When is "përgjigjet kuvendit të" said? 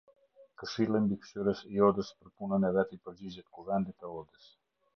3.05-4.13